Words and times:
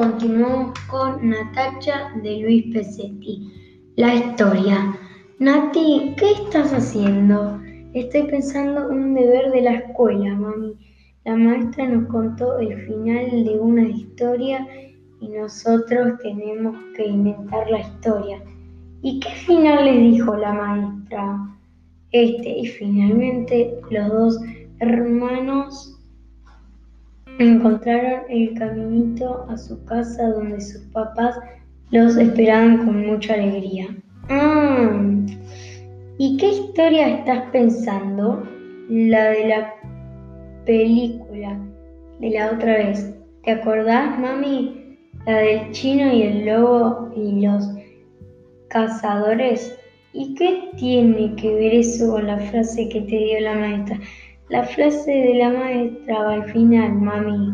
continuamos 0.00 0.72
con 0.88 1.28
Natacha 1.28 2.10
de 2.22 2.38
Luis 2.38 2.72
Pesetti. 2.72 3.52
La 3.96 4.14
historia. 4.14 4.98
Nati, 5.40 6.14
¿qué 6.16 6.30
estás 6.30 6.72
haciendo? 6.72 7.60
Estoy 7.92 8.22
pensando 8.22 8.88
un 8.88 9.12
deber 9.12 9.52
de 9.52 9.60
la 9.60 9.74
escuela, 9.74 10.34
mami. 10.36 10.74
La 11.26 11.36
maestra 11.36 11.86
nos 11.86 12.08
contó 12.08 12.58
el 12.60 12.80
final 12.86 13.44
de 13.44 13.58
una 13.60 13.90
historia 13.90 14.66
y 15.20 15.28
nosotros 15.28 16.18
tenemos 16.22 16.74
que 16.96 17.06
inventar 17.06 17.70
la 17.70 17.80
historia. 17.80 18.42
¿Y 19.02 19.20
qué 19.20 19.28
final 19.28 19.84
les 19.84 20.12
dijo 20.12 20.34
la 20.34 20.54
maestra? 20.54 21.46
Este, 22.12 22.48
y 22.60 22.66
finalmente 22.68 23.78
los 23.90 24.08
dos 24.08 24.40
hermanos 24.78 25.99
encontraron 27.44 28.22
el 28.28 28.54
caminito 28.54 29.46
a 29.48 29.56
su 29.56 29.84
casa 29.84 30.28
donde 30.28 30.60
sus 30.60 30.82
papás 30.92 31.38
los 31.90 32.16
esperaban 32.16 32.84
con 32.84 33.06
mucha 33.06 33.34
alegría. 33.34 33.88
Ah, 34.28 35.02
¿y 36.18 36.36
qué 36.36 36.48
historia 36.48 37.08
estás 37.08 37.50
pensando? 37.50 38.46
La 38.88 39.30
de 39.30 39.48
la 39.48 39.74
película 40.66 41.58
de 42.20 42.30
la 42.30 42.52
otra 42.52 42.74
vez. 42.74 43.14
¿Te 43.44 43.52
acordás, 43.52 44.18
mami? 44.18 44.98
La 45.26 45.38
del 45.38 45.72
chino 45.72 46.12
y 46.12 46.22
el 46.22 46.46
lobo 46.46 47.10
y 47.16 47.40
los 47.40 47.64
cazadores. 48.68 49.76
¿Y 50.12 50.34
qué 50.34 50.70
tiene 50.76 51.34
que 51.36 51.54
ver 51.54 51.74
eso 51.74 52.10
con 52.10 52.26
la 52.26 52.38
frase 52.38 52.88
que 52.88 53.00
te 53.02 53.16
dio 53.16 53.40
la 53.40 53.54
maestra? 53.54 53.98
La 54.50 54.64
frase 54.64 55.12
de 55.12 55.34
la 55.34 55.50
maestra 55.50 56.24
va 56.24 56.32
al 56.32 56.52
final, 56.52 56.94
mami. 56.94 57.52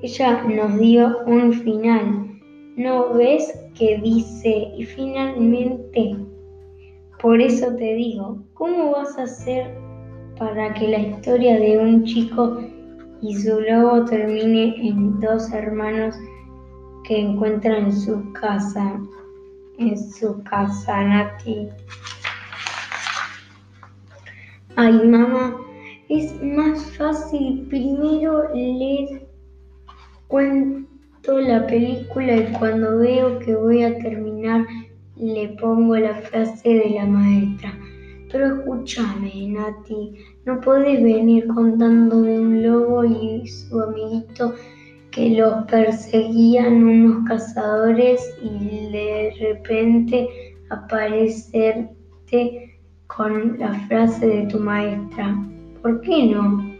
Ella 0.00 0.42
nos 0.44 0.78
dio 0.78 1.18
un 1.26 1.52
final. 1.52 2.40
¿No 2.78 3.12
ves 3.12 3.52
que 3.74 3.98
dice 3.98 4.72
y 4.78 4.84
finalmente? 4.84 6.16
Por 7.20 7.38
eso 7.38 7.66
te 7.76 7.92
digo, 7.96 8.38
¿cómo 8.54 8.92
vas 8.92 9.18
a 9.18 9.24
hacer 9.24 9.76
para 10.38 10.72
que 10.72 10.88
la 10.88 11.00
historia 11.00 11.60
de 11.60 11.76
un 11.80 12.04
chico 12.04 12.62
y 13.20 13.34
su 13.34 13.60
lobo 13.60 14.06
termine 14.06 14.74
en 14.88 15.20
dos 15.20 15.52
hermanos 15.52 16.16
que 17.04 17.20
encuentran 17.20 17.84
en 17.84 17.92
su 17.92 18.32
casa, 18.32 18.98
en 19.76 19.98
su 19.98 20.42
casa, 20.44 21.04
Nati? 21.04 21.68
Ay, 24.76 24.92
mamá, 25.06 25.65
es 26.08 26.40
más 26.42 26.82
fácil 26.92 27.66
primero 27.68 28.54
leer 28.54 29.26
cuento 30.28 31.40
la 31.40 31.66
película 31.66 32.36
y 32.36 32.52
cuando 32.58 32.98
veo 32.98 33.38
que 33.40 33.54
voy 33.54 33.82
a 33.82 33.98
terminar 33.98 34.64
le 35.16 35.48
pongo 35.60 35.96
la 35.96 36.14
frase 36.14 36.68
de 36.68 36.90
la 36.90 37.06
maestra. 37.06 37.76
Pero 38.30 38.58
escúchame, 38.58 39.48
Nati, 39.48 40.12
no 40.44 40.60
podés 40.60 41.02
venir 41.02 41.46
contando 41.48 42.22
de 42.22 42.38
un 42.38 42.62
lobo 42.62 43.04
y 43.04 43.46
su 43.46 43.80
amiguito 43.80 44.54
que 45.10 45.30
los 45.30 45.64
perseguían 45.64 46.84
unos 46.84 47.26
cazadores 47.26 48.36
y 48.42 48.90
de 48.92 49.34
repente 49.40 50.28
aparecerte 50.68 52.78
con 53.06 53.58
la 53.58 53.72
frase 53.86 54.26
de 54.26 54.46
tu 54.46 54.58
maestra. 54.58 55.34
¿Por 55.86 56.00
qué 56.00 56.26
no? 56.26 56.74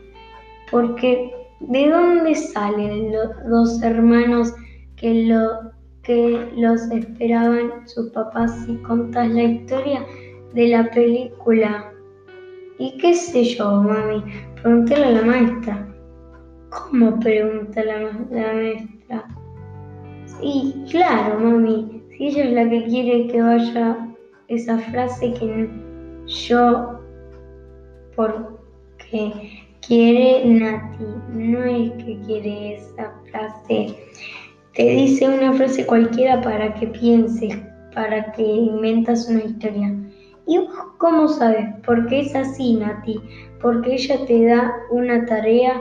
Porque 0.68 1.32
¿de 1.60 1.88
dónde 1.88 2.34
salen 2.34 3.12
los 3.12 3.48
dos 3.48 3.80
hermanos 3.80 4.52
que, 4.96 5.27
lo, 5.27 5.70
que 6.02 6.50
los 6.56 6.90
esperaban 6.90 7.86
sus 7.86 8.11
papás 8.11 8.64
si 8.66 8.74
contas 8.78 9.30
la 9.30 9.45
historia? 9.45 10.05
de 10.55 10.68
la 10.68 10.90
película. 10.90 11.92
¿Y 12.78 12.96
qué 12.98 13.14
sé 13.14 13.45
yo, 13.45 13.83
mami? 13.83 14.24
Pregúntale 14.61 15.05
a 15.05 15.11
la 15.11 15.22
maestra. 15.22 15.86
¿Cómo 16.70 17.20
pregunta 17.20 17.84
la, 17.84 18.02
la 18.30 18.52
maestra? 18.55 19.28
Sí, 20.24 20.84
claro, 20.90 21.39
mami. 21.39 22.02
Si 22.11 22.27
ella 22.27 22.45
es 22.45 22.52
la 22.55 22.70
que 22.70 22.84
quiere 22.86 23.27
que 23.28 23.42
vaya 23.42 24.08
esa 24.48 24.78
frase 24.78 25.33
que 25.34 25.70
yo, 26.27 27.00
porque 29.11 29.67
quiere 29.86 30.44
Nati, 30.44 31.05
no 31.33 31.64
es 31.64 31.92
que 32.05 32.18
quiere 32.27 32.77
esa 32.77 33.12
frase. 33.30 33.96
Te 34.74 34.83
dice 34.83 35.28
una 35.28 35.52
frase 35.55 35.86
cualquiera 35.86 36.40
para 36.40 36.74
que 36.74 36.89
pienses, 36.89 37.56
para 37.95 38.33
que 38.33 38.42
inventas 38.42 39.28
una 39.28 39.45
historia. 39.45 39.95
¿Y 40.46 40.61
cómo 40.98 41.28
sabes? 41.28 41.66
Porque 41.84 42.20
es 42.20 42.34
así, 42.34 42.74
Nati. 42.74 43.18
Porque 43.61 43.95
ella 43.95 44.24
te 44.27 44.46
da 44.46 44.72
una 44.90 45.24
tarea, 45.27 45.80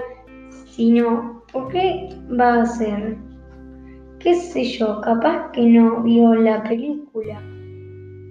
sino, 0.66 1.44
¿por 1.52 1.68
qué 1.70 2.10
va 2.40 2.56
a 2.56 2.62
hacer? 2.62 3.18
¿Qué 4.20 4.34
sé 4.36 4.64
yo? 4.64 5.02
Capaz 5.02 5.52
que 5.52 5.62
no 5.62 6.02
vio 6.02 6.34
la 6.34 6.64
película 6.64 7.42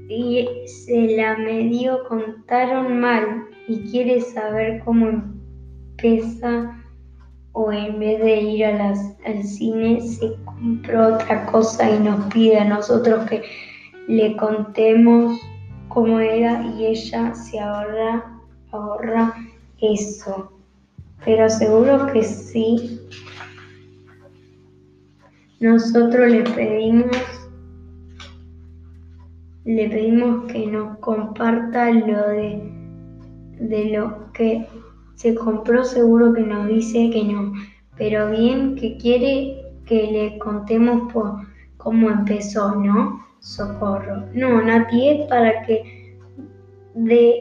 y 0.09 0.47
se 0.67 1.17
la 1.17 1.37
medio 1.39 2.05
contaron 2.09 3.01
mal 3.01 3.45
y 3.69 3.79
quiere 3.91 4.21
saber 4.21 4.83
cómo 4.85 5.09
empieza 5.09 6.81
o 7.53 7.73
en 7.73 7.99
vez 7.99 8.21
de 8.21 8.41
ir 8.41 8.65
a 8.67 8.73
las, 8.73 9.17
al 9.25 9.43
cine 9.45 10.01
se 10.01 10.35
compró 10.45 11.15
otra 11.15 11.47
cosa 11.47 11.89
y 11.91 11.99
nos 12.01 12.33
pide 12.33 12.59
a 12.59 12.65
nosotros 12.65 13.29
que 13.29 13.43
le 14.09 14.37
contemos 14.37 15.41
como 15.89 16.19
era 16.19 16.63
y 16.77 16.87
ella 16.87 17.35
se 17.35 17.61
ahorra, 17.61 18.41
ahorra 18.73 19.35
eso. 19.81 20.53
Pero 21.25 21.49
seguro 21.49 22.07
que 22.13 22.23
sí. 22.23 23.01
Nosotros 25.61 26.31
le 26.31 26.43
pedimos 26.43 27.17
le 29.65 29.89
pedimos 29.89 30.53
que 30.53 30.67
nos 30.67 30.99
comparta 30.99 31.91
lo 31.91 32.29
de, 32.29 32.74
de 33.59 33.87
lo 33.97 34.33
que 34.33 34.67
se 35.15 35.35
compró, 35.35 35.85
seguro 35.85 36.33
que 36.33 36.43
nos 36.43 36.69
dice 36.69 37.11
que 37.11 37.25
no, 37.25 37.53
pero 37.97 38.31
bien 38.31 38.75
que 38.75 38.97
quiere 38.97 39.63
que 39.87 40.11
le 40.11 40.39
contemos 40.39 41.13
por 41.13 41.37
cómo 41.77 42.11
empezó, 42.11 42.75
¿no? 42.75 43.25
socorro. 43.45 44.25
No, 44.33 44.61
Nati, 44.63 45.09
es 45.09 45.29
para 45.29 45.63
que 45.63 46.17
desarrolles 46.95 47.35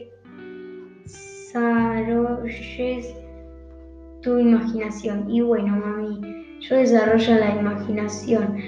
tu 4.20 4.38
imaginación. 4.38 5.30
Y 5.30 5.40
bueno, 5.40 5.76
mami, 5.76 6.58
yo 6.60 6.76
desarrollo 6.76 7.34
la 7.36 7.56
imaginación 7.56 8.58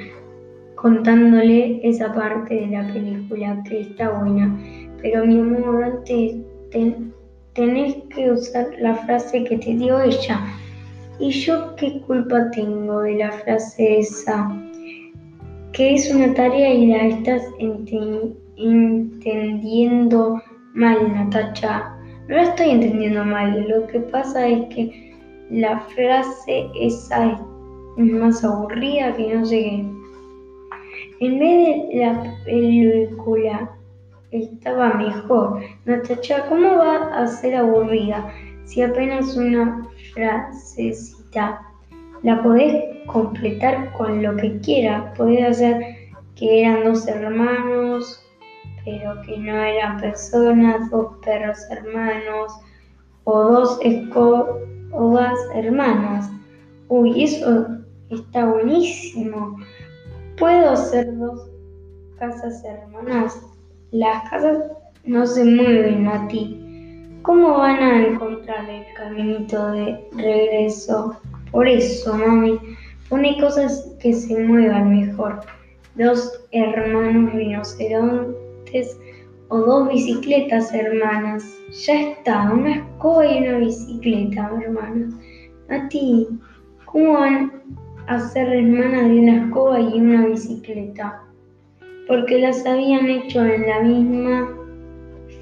contándole 0.75 1.81
esa 1.87 2.13
parte 2.13 2.55
de 2.55 2.67
la 2.69 2.93
película 2.93 3.63
que 3.65 3.81
está 3.81 4.11
buena. 4.11 4.59
Pero 5.03 5.27
mi 5.27 5.39
amor, 5.39 5.85
antes 5.85 6.37
tenés 7.57 7.97
que 8.15 8.31
usar 8.31 8.69
la 8.79 8.95
frase 8.95 9.43
que 9.45 9.59
te 9.59 9.75
dio 9.75 10.01
ella. 10.01 10.41
¿Y 11.19 11.31
yo 11.31 11.75
qué 11.77 12.01
culpa 12.03 12.51
tengo 12.51 13.01
de 13.01 13.17
la 13.17 13.33
frase 13.33 14.01
esa? 14.01 14.63
que 15.77 15.95
es 15.95 16.11
una 16.11 16.33
tarea 16.33 16.73
y 16.73 16.87
la 16.87 17.07
estás 17.09 17.43
entendiendo 18.57 20.41
mal, 20.73 21.13
Natacha. 21.13 21.95
No 22.29 22.37
la 22.37 22.45
estoy 22.45 22.71
entendiendo 22.71 23.23
mal, 23.27 23.69
lo 23.69 23.87
que 23.89 24.01
pasa 24.01 24.49
es 24.49 24.75
que 24.75 25.15
la 25.51 25.79
frase 25.95 26.67
esa 26.81 27.39
es 27.99 28.05
más 28.05 28.43
aburrida 28.43 29.15
que 29.17 29.35
no 29.35 29.45
sé 29.45 29.59
qué. 29.59 29.85
En 31.21 31.39
vez 31.39 31.89
de 31.89 31.97
la 31.99 32.35
película 32.47 33.71
estaba 34.45 34.95
mejor. 34.95 35.63
Natacha, 35.85 36.47
¿cómo 36.49 36.77
va 36.77 37.17
a 37.17 37.27
ser 37.27 37.55
aburrida 37.57 38.33
si 38.65 38.83
apenas 38.83 39.37
una 39.37 39.87
frasecita 40.13 41.63
la 42.23 42.43
podés 42.43 43.07
completar 43.07 43.93
con 43.93 44.23
lo 44.23 44.37
que 44.37 44.59
quiera. 44.61 45.13
Podés 45.15 45.45
hacer 45.51 45.81
que 46.35 46.63
eran 46.63 46.85
dos 46.85 47.07
hermanos, 47.07 48.23
pero 48.85 49.21
que 49.23 49.39
no 49.39 49.55
eran 49.57 50.01
personas, 50.01 50.91
dos 50.91 51.17
perros 51.25 51.59
hermanos 51.71 52.53
o 53.25 53.43
dos 53.43 53.79
escobas 53.83 55.39
hermanas. 55.55 56.31
Uy, 56.89 57.23
eso 57.23 57.67
está 58.11 58.45
buenísimo. 58.47 59.57
Puedo 60.37 60.71
hacer 60.71 61.17
dos 61.19 61.49
casas 62.19 62.63
hermanas. 62.65 63.41
Las 63.93 64.29
casas 64.31 64.59
no 65.05 65.27
se 65.27 65.45
mueven 65.45 66.07
a 66.09 66.27
ti. 66.29 66.63
¿Cómo 67.23 67.59
van 67.59 67.83
a 67.83 68.07
encontrar 68.07 68.69
el 68.69 68.85
caminito 68.95 69.71
de 69.73 69.99
regreso? 70.17 71.17
Por 71.51 71.69
eso, 71.69 72.15
mami, 72.15 72.59
Pone 73.09 73.41
cosas 73.41 73.95
que 74.01 74.13
se 74.13 74.37
muevan 74.37 74.91
mejor. 74.91 75.41
Dos 75.95 76.45
hermanos 76.51 77.33
rinocerontes 77.33 78.99
o 79.49 79.59
dos 79.59 79.89
bicicletas 79.89 80.75
hermanas. 80.75 81.45
Ya 81.87 82.11
está, 82.11 82.53
una 82.53 82.77
escoba 82.79 83.25
y 83.25 83.39
una 83.39 83.59
bicicleta, 83.59 84.51
hermanas. 84.61 85.15
A 85.69 85.89
ti, 85.89 86.27
¿cómo 86.85 87.13
van 87.13 87.63
a 88.09 88.19
ser 88.19 88.49
hermanas 88.49 89.09
de 89.09 89.21
una 89.21 89.45
escoba 89.45 89.81
y 89.81 90.01
una 90.01 90.27
bicicleta? 90.27 91.23
Porque 92.07 92.39
las 92.39 92.65
habían 92.67 93.09
hecho 93.09 93.45
en 93.45 93.67
la 93.67 93.81
misma 93.81 94.57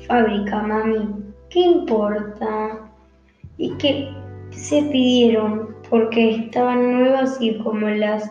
fábrica, 0.06 0.62
mami. 0.62 1.08
¿Qué 1.50 1.60
importa? 1.60 2.90
¿Y 3.58 3.70
qué 3.76 4.08
se 4.50 4.82
pidieron? 4.82 5.74
Porque 5.90 6.36
estaban 6.36 6.92
nuevas 6.92 7.36
y 7.40 7.58
como 7.58 7.88
las 7.88 8.30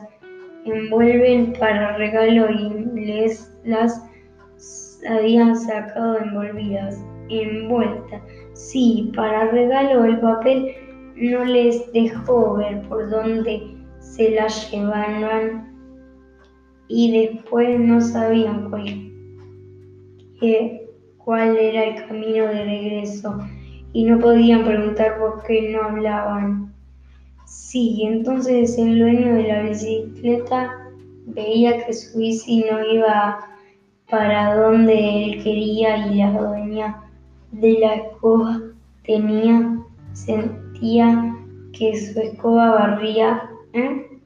envuelven 0.66 1.54
para 1.60 1.98
regalo 1.98 2.50
y 2.50 3.06
les 3.06 3.54
las 3.64 4.04
habían 5.08 5.56
sacado 5.56 6.20
envolvidas, 6.20 7.04
envueltas. 7.30 8.22
Sí, 8.54 9.12
para 9.16 9.52
regalo 9.52 10.06
el 10.06 10.20
papel 10.20 10.76
no 11.16 11.44
les 11.46 11.92
dejó 11.94 12.56
ver 12.56 12.82
por 12.88 13.10
dónde 13.10 13.62
se 14.00 14.32
las 14.32 14.72
llevaban 14.72 15.73
y 16.96 17.10
después 17.12 17.80
no 17.80 18.00
sabían 18.00 18.70
cuál, 18.70 19.12
cuál 21.18 21.58
era 21.58 21.86
el 21.86 22.08
camino 22.08 22.46
de 22.46 22.66
regreso 22.66 23.40
y 23.94 24.04
no 24.04 24.20
podían 24.20 24.64
preguntar 24.64 25.18
por 25.18 25.42
qué 25.42 25.72
no 25.72 25.82
hablaban. 25.86 26.72
Sí, 27.46 28.04
entonces 28.06 28.78
el 28.78 29.00
dueño 29.00 29.34
de 29.34 29.44
la 29.44 29.64
bicicleta 29.64 30.92
veía 31.26 31.84
que 31.84 31.94
su 31.94 32.20
bici 32.20 32.64
no 32.70 32.86
iba 32.86 33.40
para 34.08 34.56
donde 34.56 35.24
él 35.24 35.44
quería 35.44 36.06
y 36.08 36.16
la 36.16 36.32
dueña 36.32 37.04
de 37.54 37.72
la 37.80 37.94
escoba 37.96 38.62
tenía, 39.04 39.80
sentía 40.12 41.36
que 41.76 42.00
su 42.00 42.20
escoba 42.20 42.70
barría, 42.70 43.50
¿eh? 43.74 44.20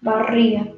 barría, 0.00 0.74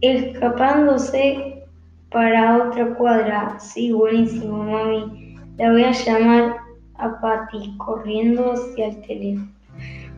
escapándose 0.00 1.64
para 2.10 2.68
otra 2.68 2.94
cuadra. 2.94 3.58
Sí, 3.58 3.92
buenísimo, 3.92 4.64
mami. 4.64 5.36
La 5.56 5.72
voy 5.72 5.84
a 5.84 5.92
llamar 5.92 6.56
a 6.94 7.20
Patty 7.20 7.76
corriendo 7.78 8.52
hacia 8.52 8.88
el 8.88 9.00
teléfono. 9.02 9.48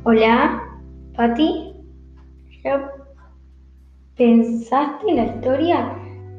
Hola, 0.05 0.63
Patty. 1.17 1.75
¿Ya 2.65 2.93
pensaste 4.17 5.13
la 5.13 5.25
historia? 5.25 5.97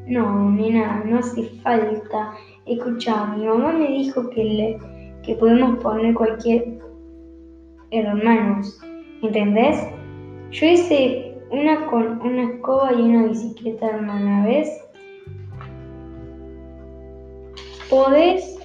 No, 0.07 0.49
nena, 0.51 1.03
no 1.05 1.19
hace 1.19 1.43
falta. 1.61 2.33
Escucha, 2.65 3.25
mi 3.35 3.45
mamá 3.45 3.73
me 3.73 3.87
dijo 3.87 4.29
que, 4.29 4.43
le, 4.43 4.79
que 5.23 5.35
podemos 5.35 5.79
poner 5.79 6.13
cualquier 6.13 6.79
hermanos. 7.91 8.79
¿Entendés? 9.21 9.87
Yo 10.51 10.65
hice 10.67 11.22
una 11.53 11.85
con 11.85 12.19
una 12.21 12.45
escoba 12.45 12.91
y 12.93 13.01
una 13.01 13.27
bicicleta 13.27 13.87
hermana, 13.87 14.43
¿ves? 14.43 14.69
Podés 17.91 18.57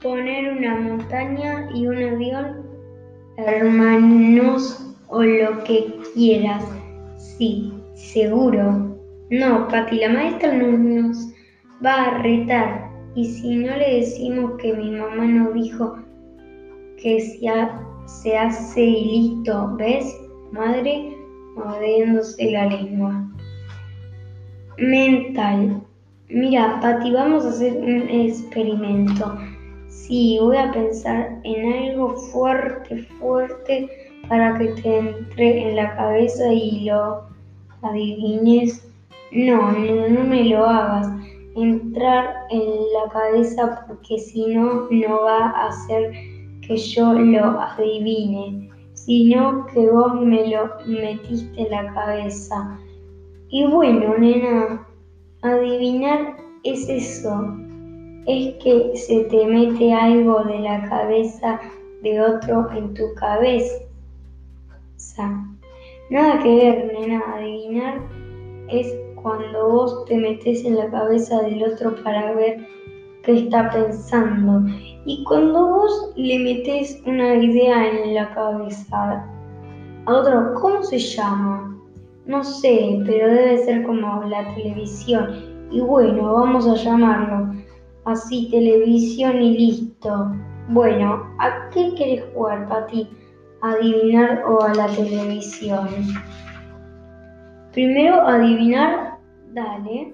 poner 0.00 0.56
una 0.56 0.74
montaña 0.76 1.68
y 1.74 1.86
un 1.86 2.02
avión, 2.02 2.62
hermanos, 3.36 4.96
o 5.08 5.22
lo 5.22 5.62
que 5.64 5.94
quieras. 6.14 6.64
Sí, 7.18 7.74
seguro. 7.94 8.96
No, 9.28 9.68
Pati, 9.68 9.98
la 9.98 10.08
maestra 10.08 10.50
nos 10.50 11.28
va 11.84 12.04
a 12.04 12.22
retar. 12.22 12.90
Y 13.16 13.26
si 13.26 13.54
no 13.56 13.76
le 13.76 13.96
decimos 13.96 14.52
que 14.62 14.72
mi 14.72 14.90
mamá 14.92 15.26
nos 15.26 15.52
dijo 15.52 15.98
que 16.96 17.20
se, 18.06 18.36
hace 18.38 18.82
y 18.82 19.04
listo, 19.04 19.76
¿ves? 19.76 20.06
Madre 20.52 21.23
mordiéndose 21.54 22.50
la 22.50 22.66
lengua. 22.66 23.28
Mental. 24.78 25.82
Mira, 26.28 26.80
Pati, 26.80 27.12
vamos 27.12 27.44
a 27.44 27.50
hacer 27.50 27.76
un 27.76 28.08
experimento. 28.08 29.36
Sí, 29.88 30.38
voy 30.40 30.56
a 30.56 30.72
pensar 30.72 31.40
en 31.44 31.90
algo 31.90 32.16
fuerte, 32.32 32.98
fuerte 33.18 33.88
para 34.28 34.58
que 34.58 34.66
te 34.82 34.98
entre 34.98 35.68
en 35.68 35.76
la 35.76 35.94
cabeza 35.96 36.52
y 36.52 36.84
lo 36.86 37.24
adivines 37.82 38.84
no, 39.34 39.72
no, 39.72 40.08
no 40.08 40.24
me 40.24 40.44
lo 40.44 40.64
hagas 40.64 41.08
entrar 41.56 42.34
en 42.50 42.60
la 42.60 43.12
cabeza 43.12 43.84
porque 43.86 44.18
si 44.18 44.46
no, 44.46 44.88
no 44.90 45.22
va 45.22 45.50
a 45.50 45.68
hacer 45.68 46.12
que 46.60 46.76
yo 46.76 47.12
lo 47.12 47.60
adivine, 47.60 48.70
sino 49.04 49.66
que 49.66 49.90
vos 49.90 50.14
me 50.20 50.48
lo 50.48 50.70
metiste 50.86 51.62
en 51.62 51.70
la 51.70 51.92
cabeza. 51.92 52.78
Y 53.48 53.66
bueno, 53.66 54.16
nena, 54.18 54.86
adivinar 55.42 56.36
es 56.62 56.88
eso, 56.88 57.54
es 58.26 58.54
que 58.62 58.96
se 58.96 59.24
te 59.24 59.46
mete 59.46 59.92
algo 59.92 60.42
de 60.44 60.58
la 60.60 60.88
cabeza 60.88 61.60
de 62.02 62.20
otro 62.20 62.70
en 62.72 62.94
tu 62.94 63.14
cabeza. 63.14 63.84
Nada 66.10 66.42
que 66.42 66.56
ver, 66.56 66.92
nena, 66.98 67.22
adivinar 67.34 68.00
es 68.68 68.94
cuando 69.22 69.70
vos 69.70 70.04
te 70.06 70.16
metes 70.16 70.64
en 70.64 70.76
la 70.76 70.90
cabeza 70.90 71.42
del 71.42 71.62
otro 71.62 71.94
para 72.02 72.32
ver 72.34 72.66
qué 73.22 73.38
está 73.38 73.70
pensando. 73.70 74.62
Y 75.06 75.22
cuando 75.24 75.68
vos 75.68 76.12
le 76.16 76.38
metes 76.38 77.02
una 77.06 77.34
idea 77.34 77.88
en 77.88 78.14
la 78.14 78.34
cabeza 78.34 79.24
a 80.06 80.12
otro, 80.12 80.54
¿cómo 80.54 80.82
se 80.82 80.98
llama? 80.98 81.76
No 82.26 82.42
sé, 82.42 83.02
pero 83.06 83.28
debe 83.28 83.58
ser 83.58 83.82
como 83.84 84.24
la 84.24 84.54
televisión. 84.54 85.68
Y 85.70 85.80
bueno, 85.80 86.34
vamos 86.34 86.66
a 86.66 86.74
llamarlo 86.74 87.54
así, 88.04 88.48
televisión 88.50 89.42
y 89.42 89.58
listo. 89.58 90.32
Bueno, 90.68 91.22
¿a 91.38 91.68
qué 91.70 91.94
querés 91.94 92.24
jugar, 92.34 92.68
Pati? 92.68 93.08
¿Adivinar 93.62 94.44
o 94.46 94.62
a 94.62 94.74
la 94.74 94.86
televisión? 94.88 95.88
Primero 97.72 98.20
adivinar 98.20 99.14
Dale, 99.54 100.12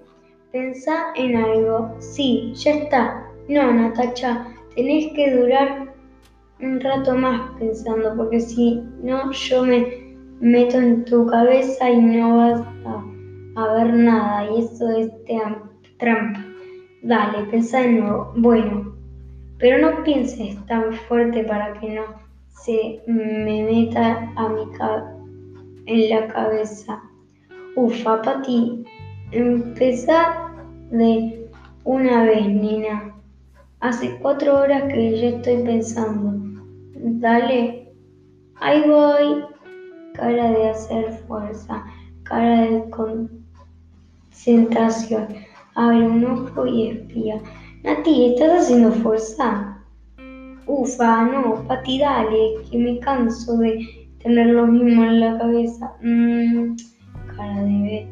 pensá 0.53 1.15
en 1.15 1.35
algo. 1.35 1.97
Sí, 1.99 2.53
ya 2.55 2.73
está. 2.73 3.27
No, 3.49 3.73
Natacha, 3.73 4.47
tenés 4.75 5.13
que 5.15 5.35
durar 5.35 5.93
un 6.61 6.81
rato 6.81 7.15
más 7.15 7.51
pensando, 7.59 8.15
porque 8.17 8.41
si 8.41 8.83
no, 9.03 9.31
yo 9.33 9.65
me 9.65 10.17
meto 10.41 10.79
en 10.79 11.05
tu 11.05 11.27
cabeza 11.27 11.91
y 11.91 12.01
no 12.01 12.37
vas 12.37 12.63
a, 13.57 13.75
ver 13.75 13.95
nada. 13.95 14.51
Y 14.51 14.61
eso 14.61 14.91
es 14.91 15.11
trampa. 15.99 16.41
Dale, 17.03 17.45
pensá 17.51 17.81
de 17.81 17.93
nuevo. 17.93 18.33
Bueno, 18.37 18.95
pero 19.59 19.79
no 19.79 20.03
pienses 20.05 20.57
tan 20.67 20.93
fuerte 20.93 21.45
para 21.45 21.79
que 21.81 21.95
no 21.95 22.05
se 22.49 23.01
me 23.07 23.63
meta 23.65 24.31
a 24.37 24.49
mi 24.49 24.65
en 25.87 26.11
la 26.11 26.29
cabeza. 26.29 27.01
Ufa, 27.77 28.23
Pati, 28.23 28.85
Empezá 29.33 30.51
de 30.91 31.49
una 31.85 32.25
vez, 32.25 32.47
nena. 32.49 33.10
Hace 33.81 34.19
cuatro 34.19 34.59
horas 34.59 34.83
que 34.93 35.19
yo 35.19 35.29
estoy 35.37 35.63
pensando. 35.63 36.35
Dale. 36.95 37.93
Ahí 38.57 38.83
voy. 38.87 39.45
Cara 40.15 40.51
de 40.51 40.69
hacer 40.69 41.13
fuerza. 41.27 41.85
Cara 42.25 42.61
de 42.63 42.91
concentración. 44.31 45.29
Abre 45.77 46.03
un 46.03 46.25
ojo 46.25 46.67
y 46.67 46.89
espía. 46.89 47.41
Nati, 47.83 48.35
¿estás 48.35 48.65
haciendo 48.65 48.93
fuerza? 48.93 49.79
Ufa, 50.67 51.25
no, 51.25 51.67
Pati, 51.67 51.99
dale, 52.01 52.57
que 52.71 52.77
me 52.79 52.99
canso 52.99 53.57
de 53.57 54.09
tener 54.23 54.49
lo 54.49 54.67
mismo 54.67 55.05
en 55.05 55.21
la 55.21 55.39
cabeza. 55.39 55.97
Mm, 56.03 56.77
cara 57.35 57.63
de 57.63 58.07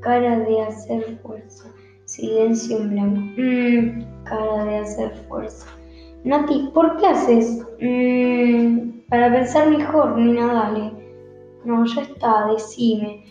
cara 0.00 0.38
de 0.40 0.60
hacer 0.60 1.18
fuerza. 1.22 1.72
Silencio 2.14 2.76
en 2.76 2.90
blanco. 2.90 3.20
Mm, 3.36 4.24
cara 4.24 4.64
de 4.66 4.76
hacer 4.78 5.10
fuerza. 5.26 5.66
Nati, 6.22 6.70
¿por 6.72 6.96
qué 6.96 7.06
haces? 7.08 7.66
Mm, 7.80 9.00
para 9.08 9.32
pensar 9.32 9.68
mejor, 9.68 10.16
Nina, 10.16 10.54
dale. 10.54 10.92
No, 11.64 11.84
ya 11.84 12.02
está, 12.02 12.46
decime. 12.52 13.24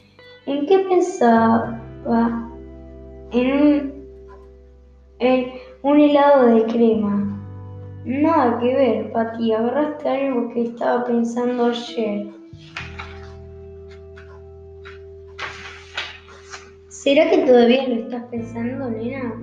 ¿En 0.47 0.65
qué 0.65 0.79
pensaba? 0.79 1.79
En 3.31 3.51
un, 3.53 3.93
en 5.19 5.51
un 5.83 5.99
helado 6.01 6.47
de 6.47 6.65
crema. 6.65 7.39
Nada 8.03 8.59
que 8.59 8.75
ver, 8.75 9.13
Pati. 9.13 9.53
Agarraste 9.53 10.09
algo 10.09 10.49
que 10.49 10.63
estaba 10.63 11.05
pensando 11.05 11.67
ayer. 11.67 12.27
¿Será 17.03 17.29
que 17.29 17.39
todavía 17.39 17.85
lo 17.89 17.95
estás 17.95 18.23
pensando, 18.31 18.89
nena? 18.89 19.33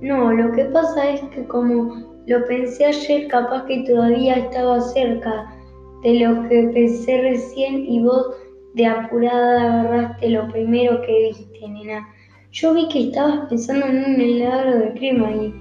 No, 0.00 0.32
lo 0.32 0.50
que 0.50 0.64
pasa 0.64 1.10
es 1.10 1.20
que 1.30 1.46
como 1.46 1.94
lo 2.26 2.44
pensé 2.46 2.84
ayer, 2.84 3.28
capaz 3.28 3.64
que 3.66 3.84
todavía 3.84 4.34
estaba 4.34 4.80
cerca 4.80 5.54
de 6.02 6.14
lo 6.14 6.48
que 6.48 6.68
pensé 6.74 7.22
recién 7.22 7.86
y 7.86 8.02
vos 8.02 8.34
de 8.74 8.86
apurada 8.86 9.82
agarraste 9.82 10.30
lo 10.30 10.48
primero 10.48 11.00
que 11.02 11.28
viste, 11.28 11.68
nena. 11.68 12.08
Yo 12.50 12.74
vi 12.74 12.88
que 12.88 13.04
estabas 13.04 13.48
pensando 13.50 13.86
en 13.86 13.98
un 13.98 14.20
helado 14.20 14.78
de 14.80 14.92
crema 14.94 15.30
y, 15.30 15.54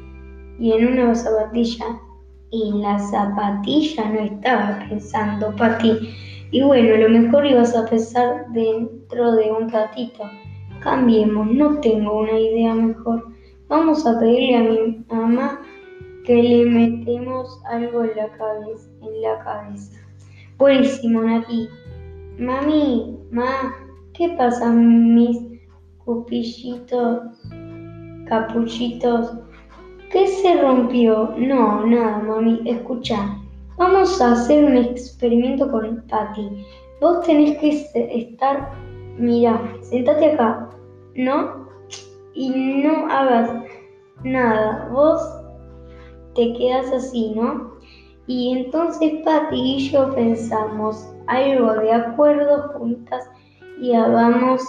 y 0.58 0.72
en 0.72 0.94
una 0.94 1.14
zapatilla. 1.14 1.86
Y 2.50 2.70
en 2.70 2.82
la 2.82 2.98
zapatilla 2.98 4.10
no 4.10 4.20
estaba 4.22 4.80
pensando, 4.90 5.56
Pati. 5.56 6.10
Y 6.50 6.64
bueno, 6.64 6.98
lo 6.98 7.10
mejor 7.10 7.46
ibas 7.46 7.76
a 7.76 7.86
pensar 7.86 8.48
dentro 8.52 9.34
de 9.34 9.52
un 9.52 9.70
ratito. 9.70 10.24
Cambiemos, 10.86 11.48
no 11.48 11.80
tengo 11.80 12.20
una 12.20 12.40
idea 12.40 12.76
mejor. 12.76 13.26
Vamos 13.70 14.06
a 14.06 14.20
pedirle 14.20 14.56
a 14.56 14.62
mi 14.62 15.06
mamá 15.10 15.60
que 16.26 16.36
le 16.36 16.66
metemos 16.68 17.60
algo 17.66 18.04
en 18.04 18.16
la 18.16 18.30
cabeza. 19.40 20.00
Buenísimo, 20.60 21.24
Nati. 21.24 21.68
Mami, 22.38 23.18
ma, 23.32 23.74
¿qué 24.14 24.30
pasa, 24.38 24.72
mis 24.72 25.40
cupillitos, 26.06 27.20
capuchitos? 28.28 29.40
¿Qué 30.12 30.28
se 30.28 30.62
rompió? 30.62 31.34
No, 31.36 31.84
nada, 31.84 32.20
mami. 32.20 32.62
Escucha, 32.64 33.40
vamos 33.76 34.22
a 34.22 34.34
hacer 34.34 34.64
un 34.66 34.78
experimento 34.78 35.72
con 35.72 36.04
Patty. 36.08 36.64
Vos 37.02 37.26
tenés 37.26 37.58
que 37.58 37.70
estar, 38.20 38.72
mira, 39.18 39.62
sentate 39.82 40.34
acá, 40.34 40.70
¿no? 41.16 41.68
Y 42.34 42.50
no 42.84 43.08
hagas 43.08 43.52
nada. 44.24 44.90
Vos 44.92 45.22
te 46.36 46.54
quedas 46.54 46.92
así, 46.92 47.34
¿no? 47.36 47.76
Y 48.28 48.58
entonces 48.58 49.22
Patty 49.24 49.76
y 49.76 49.90
yo 49.90 50.14
pensamos 50.16 51.14
algo 51.28 51.74
de 51.76 51.92
acuerdo 51.92 52.70
juntas 52.74 53.30
y 53.80 53.92
vamos, 53.92 54.62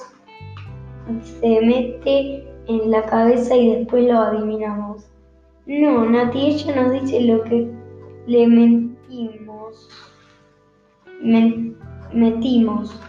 se 1.22 1.60
mete 1.60 2.46
en 2.66 2.90
la 2.90 3.02
cabeza 3.06 3.56
y 3.56 3.76
después 3.76 4.06
lo 4.06 4.18
adivinamos. 4.18 5.06
No, 5.66 6.04
Nati, 6.04 6.46
ella 6.46 6.76
nos 6.76 6.92
dice 6.92 7.20
lo 7.22 7.42
que 7.44 7.70
le 8.26 8.46
mentimos. 8.46 9.88
metimos. 12.12 13.00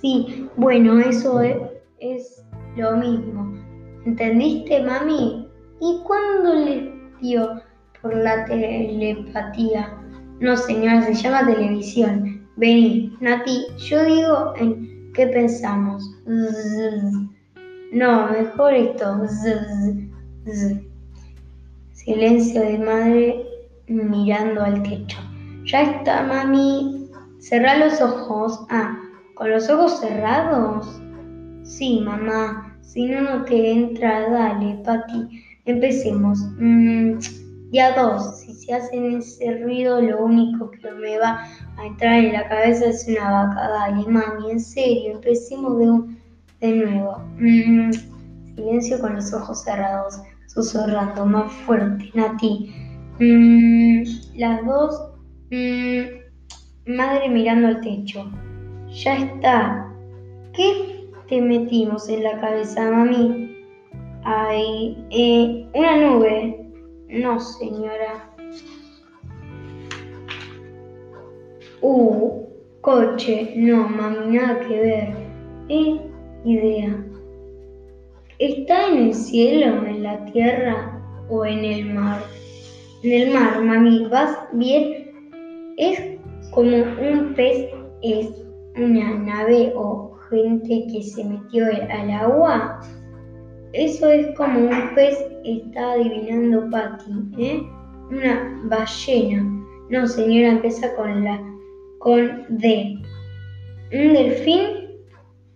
Sí, 0.00 0.48
bueno, 0.56 0.98
eso 1.00 1.40
es, 1.40 1.56
es 1.98 2.44
lo 2.76 2.96
mismo. 2.96 3.52
¿Entendiste, 4.04 4.82
mami? 4.82 5.48
¿Y 5.80 6.00
cuándo 6.04 6.54
le 6.54 6.92
dio? 7.20 7.60
por 8.02 8.14
la 8.14 8.44
telepatía. 8.44 9.92
No, 10.40 10.56
señora, 10.56 11.02
se 11.02 11.14
llama 11.14 11.46
televisión. 11.46 12.46
Vení, 12.56 13.16
Nati, 13.20 13.66
yo 13.78 14.04
digo 14.04 14.54
en 14.56 15.12
qué 15.14 15.26
pensamos. 15.26 16.08
No, 17.92 18.28
mejor 18.28 18.74
esto. 18.74 19.22
Silencio 21.92 22.60
de 22.62 22.78
madre 22.78 23.46
mirando 23.86 24.62
al 24.62 24.82
techo. 24.82 25.18
Ya 25.64 25.82
está, 25.82 26.22
mami. 26.22 27.10
Cerrá 27.40 27.78
los 27.78 28.00
ojos. 28.00 28.66
Ah, 28.70 28.96
¿con 29.38 29.50
los 29.50 29.70
ojos 29.70 30.00
cerrados? 30.00 31.00
Sí, 31.62 32.00
mamá. 32.00 32.76
Si 32.80 33.06
no, 33.06 33.20
no 33.20 33.44
te 33.44 33.72
entra. 33.72 34.28
Dale, 34.28 34.80
Pati. 34.84 35.44
Empecemos. 35.64 36.40
Mm, 36.58 37.18
ya 37.70 37.94
dos, 37.94 38.40
si 38.40 38.52
se 38.54 38.74
hacen 38.74 39.18
ese 39.18 39.62
ruido, 39.62 40.00
lo 40.00 40.24
único 40.24 40.70
que 40.70 40.90
me 40.90 41.18
va 41.18 41.44
a 41.76 41.86
entrar 41.86 42.14
en 42.14 42.32
la 42.32 42.48
cabeza 42.48 42.86
es 42.86 43.06
una 43.06 43.30
vaca. 43.30 43.68
Dale, 43.68 44.08
mami, 44.08 44.50
en 44.50 44.60
serio, 44.60 45.12
empecemos 45.12 45.78
de, 45.78 46.66
de 46.66 46.76
nuevo. 46.76 47.18
Mm, 47.38 47.92
silencio 48.56 48.98
con 48.98 49.14
los 49.14 49.32
ojos 49.32 49.62
cerrados, 49.62 50.20
susurrando 50.46 51.26
más 51.26 51.52
fuerte, 51.64 52.10
Nati. 52.14 52.74
Mm, 53.20 54.02
las 54.36 54.66
dos, 54.66 55.12
mm, 55.50 56.96
madre 56.96 57.28
mirando 57.28 57.68
al 57.68 57.80
techo. 57.82 58.28
Ya 58.90 59.16
está. 59.16 59.92
¿Qué 60.54 61.08
te 61.28 61.40
metimos 61.40 62.08
en 62.08 62.24
la 62.24 62.40
cabeza, 62.40 62.90
mami? 62.90 63.54
Ay, 64.24 64.96
eh, 65.10 65.66
una 65.74 65.96
nube. 65.96 66.66
No, 67.08 67.38
señora. 67.38 68.34
Uh, 71.82 72.44
coche. 72.80 73.52
No, 73.56 73.88
mami, 73.88 74.36
nada 74.36 74.60
que 74.60 74.80
ver. 74.80 75.14
¿Eh? 75.68 76.00
Idea. 76.44 77.04
¿Está 78.38 78.88
en 78.88 78.98
el 79.08 79.14
cielo, 79.14 79.84
en 79.86 80.02
la 80.02 80.24
tierra 80.26 81.02
o 81.28 81.44
en 81.44 81.64
el 81.64 81.84
mar? 81.92 82.22
En 83.02 83.12
el 83.12 83.34
mar, 83.34 83.62
mami. 83.62 84.06
¿Vas 84.06 84.36
bien? 84.52 85.12
Es 85.76 86.18
como 86.52 86.76
un 86.76 87.34
pez, 87.34 87.68
es 88.02 88.47
una 88.78 89.14
nave 89.14 89.72
o 89.74 90.16
gente 90.30 90.86
que 90.92 91.02
se 91.02 91.24
metió 91.24 91.66
al 91.66 92.10
agua. 92.10 92.80
Eso 93.72 94.10
es 94.10 94.34
como 94.36 94.60
un 94.60 94.94
pez, 94.94 95.18
está 95.44 95.92
adivinando 95.92 96.68
Patty, 96.70 97.12
¿eh? 97.38 97.62
Una 98.10 98.62
ballena. 98.64 99.42
No, 99.90 100.06
señora, 100.06 100.52
empieza 100.52 100.94
con 100.96 101.24
la 101.24 101.42
con 101.98 102.44
D. 102.48 102.98
¿Un 103.92 104.12
delfín? 104.12 104.62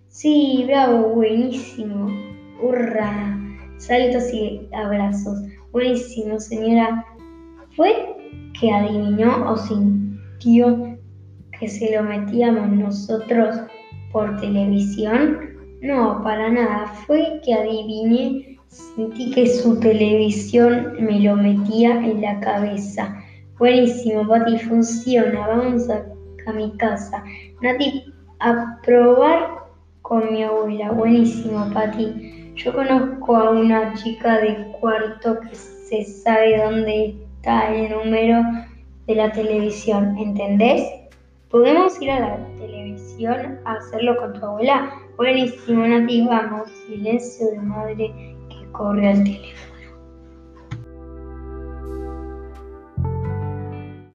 Sí, 0.09 0.65
bravo, 0.67 1.15
buenísimo. 1.15 2.09
Hurra. 2.61 3.39
Saltos 3.79 4.33
y 4.33 4.69
abrazos. 4.73 5.39
Buenísimo, 5.73 6.39
señora. 6.39 7.05
¿Fue 7.77 8.15
que 8.59 8.71
adivinó 8.71 9.51
o 9.51 9.57
sintió 9.57 10.92
que 11.63 11.69
se 11.69 11.95
lo 11.95 12.03
metíamos 12.03 12.73
nosotros 12.73 13.57
por 14.11 14.37
televisión? 14.41 15.39
No, 15.81 16.21
para 16.25 16.51
nada. 16.51 16.87
Fue 17.07 17.41
que 17.45 17.55
adiviné, 17.55 18.59
sentí 18.67 19.31
que 19.31 19.47
su 19.47 19.79
televisión 19.79 20.97
me 20.99 21.21
lo 21.21 21.37
metía 21.37 21.93
en 22.05 22.21
la 22.21 22.41
cabeza. 22.41 23.17
Buenísimo, 23.61 24.27
Pati, 24.27 24.59
funciona. 24.59 25.47
Vamos 25.47 25.89
a, 25.89 26.05
a 26.47 26.53
mi 26.53 26.77
casa. 26.79 27.23
Nati, 27.61 28.13
a 28.41 28.81
probar 28.85 29.59
con 30.03 30.33
mi 30.33 30.43
abuela. 30.43 30.91
Buenísimo, 30.91 31.71
Pati. 31.73 32.53
Yo 32.57 32.75
conozco 32.75 33.37
a 33.37 33.51
una 33.51 33.95
chica 33.95 34.41
de 34.41 34.67
cuarto 34.81 35.39
que 35.39 35.55
se 35.55 36.03
sabe 36.03 36.61
dónde 36.61 37.15
está 37.37 37.73
el 37.73 37.89
número 37.93 38.43
de 39.07 39.15
la 39.15 39.31
televisión, 39.31 40.19
¿entendés? 40.19 41.02
¿Podemos 41.53 42.01
ir 42.01 42.11
a 42.11 42.19
la 42.19 42.37
televisión 42.57 43.59
a 43.67 43.75
hacerlo 43.75 44.17
con 44.17 44.33
tu 44.33 44.47
abuela? 44.47 44.91
Buenísimo, 45.19 45.87
Nati, 45.87 46.27
vamos. 46.27 46.71
Silencio 46.87 47.51
de 47.51 47.59
madre 47.61 48.37
que 48.49 48.73
corre 48.73 49.11
al 49.11 49.23
teléfono. 49.23 49.72